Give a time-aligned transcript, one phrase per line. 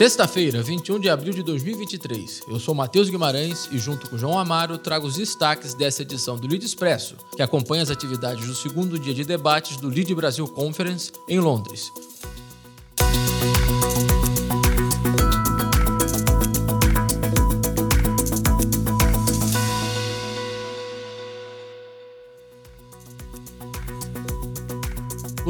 [0.00, 2.44] Sexta-feira, 21 de abril de 2023.
[2.48, 6.48] Eu sou Matheus Guimarães e, junto com João Amaro, trago os destaques dessa edição do
[6.48, 11.12] Lead Expresso, que acompanha as atividades do segundo dia de debates do Lead Brasil Conference
[11.28, 11.92] em Londres.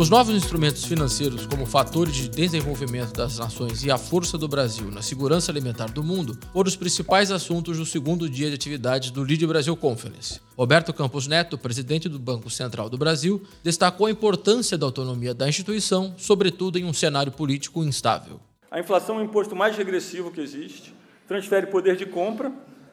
[0.01, 4.91] Os novos instrumentos financeiros, como fatores de desenvolvimento das nações e a força do Brasil
[4.91, 9.23] na segurança alimentar do mundo, foram os principais assuntos do segundo dia de atividades do
[9.23, 10.41] Lead Brasil Conference.
[10.56, 15.47] Roberto Campos Neto, presidente do Banco Central do Brasil, destacou a importância da autonomia da
[15.47, 18.41] instituição, sobretudo em um cenário político instável.
[18.70, 20.95] A inflação é o imposto mais regressivo que existe,
[21.28, 22.51] transfere poder de compra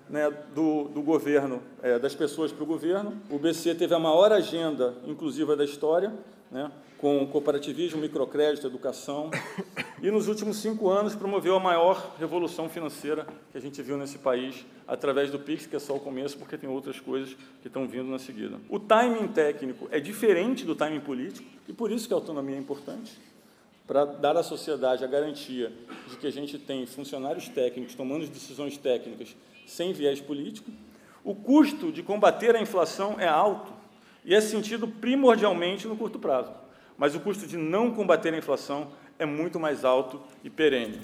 [0.09, 3.13] né, do, do, governo, é, das pessoas para o governo.
[3.29, 6.13] O BC teve a maior agenda inclusiva da história,
[6.51, 9.29] né, com cooperativismo, microcrédito, educação,
[10.01, 14.17] e nos últimos cinco anos promoveu a maior revolução financeira que a gente viu nesse
[14.17, 17.87] país, através do PIX, que é só o começo, porque tem outras coisas que estão
[17.87, 18.59] vindo na seguida.
[18.69, 22.59] O timing técnico é diferente do timing político, e por isso que a autonomia é
[22.59, 23.19] importante,
[23.85, 25.71] para dar à sociedade a garantia
[26.09, 30.69] de que a gente tem funcionários técnicos tomando decisões técnicas sem viés político.
[31.23, 33.76] O custo de combater a inflação é alto
[34.27, 38.91] e é sentido primordialmente no curto prazo mas o custo de não combater a inflação
[39.19, 40.99] é muito mais alto e perene.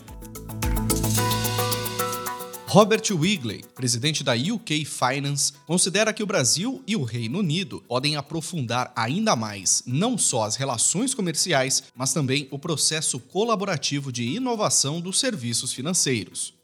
[2.68, 8.16] Robert Wigley, presidente da UK Finance, considera que o Brasil e o Reino Unido podem
[8.16, 15.00] aprofundar ainda mais não só as relações comerciais, mas também o processo colaborativo de inovação
[15.00, 16.63] dos serviços financeiros.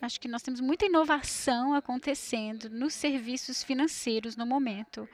[0.00, 5.08] Acho que nós temos muita inovação acontecendo nos serviços financeiros no momento.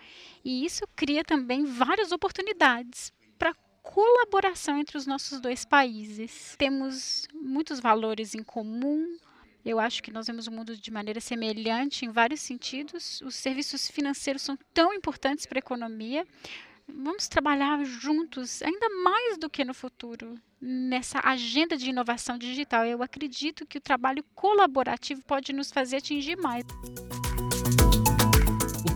[0.45, 6.55] E isso cria também várias oportunidades para colaboração entre os nossos dois países.
[6.57, 9.19] Temos muitos valores em comum.
[9.65, 13.21] Eu acho que nós vemos o mundo de maneira semelhante em vários sentidos.
[13.23, 16.25] Os serviços financeiros são tão importantes para a economia.
[16.89, 22.85] Vamos trabalhar juntos, ainda mais do que no futuro, nessa agenda de inovação digital.
[22.85, 26.65] Eu acredito que o trabalho colaborativo pode nos fazer atingir mais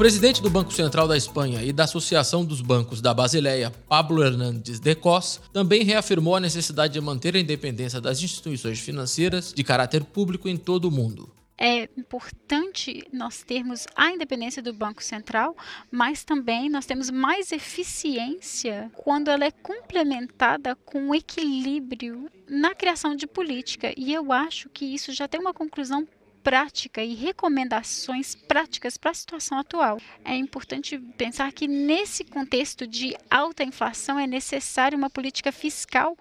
[0.01, 4.81] presidente do Banco Central da Espanha e da Associação dos Bancos da Basileia, Pablo Hernández
[4.81, 10.03] de Cos, também reafirmou a necessidade de manter a independência das instituições financeiras de caráter
[10.03, 11.31] público em todo o mundo
[11.62, 15.54] é importante nós termos a independência do Banco Central,
[15.91, 23.26] mas também nós temos mais eficiência quando ela é complementada com equilíbrio na criação de
[23.26, 23.93] política.
[23.94, 26.09] E eu acho que isso já tem uma conclusão
[26.43, 29.98] prática e recomendações práticas para a situação atual.
[30.25, 36.16] É importante pensar que nesse contexto de alta inflação é necessária uma política fiscal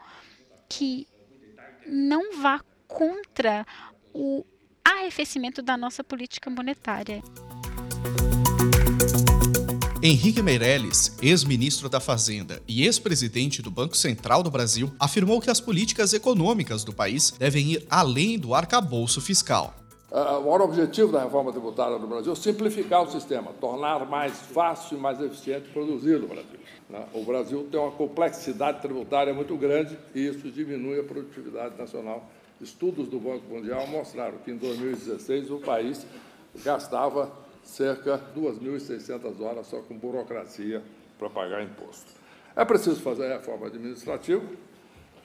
[0.68, 1.08] que
[1.88, 3.66] não vá contra
[4.14, 4.46] o
[4.94, 7.22] arrefecimento da nossa política monetária.
[10.02, 15.60] Henrique Meirelles, ex-ministro da Fazenda e ex-presidente do Banco Central do Brasil, afirmou que as
[15.60, 19.76] políticas econômicas do país devem ir além do arcabouço fiscal.
[20.10, 24.98] O maior objetivo da reforma tributária do Brasil é simplificar o sistema, tornar mais fácil
[24.98, 26.60] e mais eficiente produzir no Brasil.
[26.90, 27.06] Né?
[27.14, 32.28] O Brasil tem uma complexidade tributária muito grande e isso diminui a produtividade nacional.
[32.62, 36.06] Estudos do Banco Mundial mostraram que em 2016 o país
[36.64, 37.32] gastava
[37.64, 40.82] cerca de 2.600 horas só com burocracia
[41.18, 42.12] para pagar imposto.
[42.56, 44.44] É preciso fazer a reforma administrativa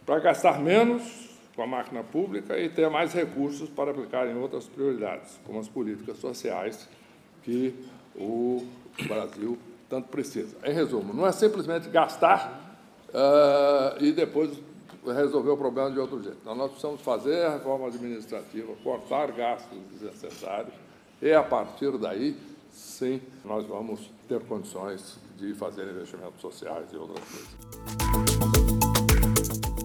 [0.05, 4.67] para gastar menos com a máquina pública e ter mais recursos para aplicar em outras
[4.67, 6.89] prioridades, como as políticas sociais
[7.43, 7.75] que
[8.17, 8.67] o
[9.07, 9.59] Brasil
[9.89, 10.57] tanto precisa.
[10.65, 12.79] Em resumo, não é simplesmente gastar
[13.09, 14.51] uh, e depois
[15.13, 16.39] resolver o problema de outro jeito.
[16.41, 20.75] Então, nós precisamos fazer a reforma administrativa, cortar gastos desnecessários
[21.21, 22.37] e, a partir daí,
[22.71, 28.75] sim, nós vamos ter condições de fazer investimentos sociais e outras coisas.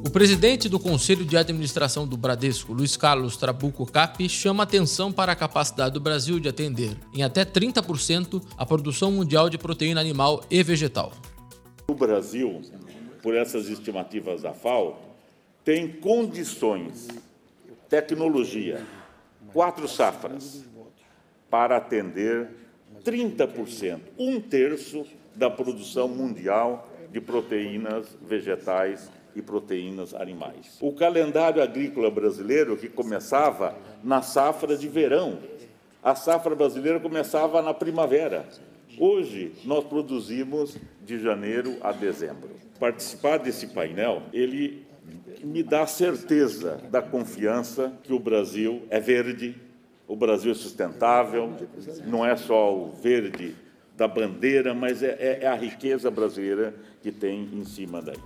[0.09, 5.33] O presidente do Conselho de Administração do Bradesco, Luiz Carlos Trabuco Cap, chama atenção para
[5.33, 10.43] a capacidade do Brasil de atender em até 30% a produção mundial de proteína animal
[10.49, 11.11] e vegetal.
[11.87, 12.59] O Brasil,
[13.21, 14.97] por essas estimativas da FAO,
[15.63, 17.07] tem condições,
[17.87, 18.85] tecnologia,
[19.53, 20.65] quatro safras,
[21.49, 22.49] para atender
[23.03, 30.77] 30%, um terço da produção mundial de proteínas vegetais e proteínas animais.
[30.81, 35.39] O calendário agrícola brasileiro, que começava na safra de verão,
[36.03, 38.47] a safra brasileira começava na primavera.
[38.97, 42.49] Hoje, nós produzimos de janeiro a dezembro.
[42.79, 44.85] Participar desse painel, ele
[45.43, 49.55] me dá certeza da confiança que o Brasil é verde,
[50.07, 51.53] o Brasil é sustentável,
[52.05, 53.55] não é só o verde
[53.95, 58.17] da bandeira, mas é, é, é a riqueza brasileira que tem em cima daí.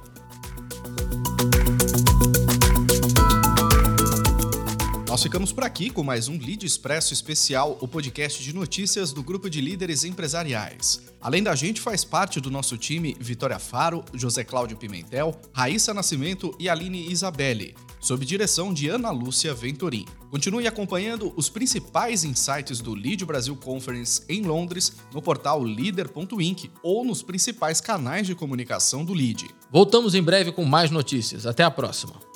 [5.23, 9.49] Ficamos por aqui com mais um Lead Expresso especial, o podcast de notícias do grupo
[9.49, 11.01] de líderes empresariais.
[11.21, 16.53] Além da gente, faz parte do nosso time Vitória Faro, José Cláudio Pimentel, Raíssa Nascimento
[16.59, 20.05] e Aline Isabelli, sob direção de Ana Lúcia Ventorim.
[20.29, 27.05] Continue acompanhando os principais insights do Lead Brasil Conference em Londres no portal leader.inc ou
[27.05, 29.49] nos principais canais de comunicação do Lead.
[29.71, 31.45] Voltamos em breve com mais notícias.
[31.45, 32.32] Até a próxima.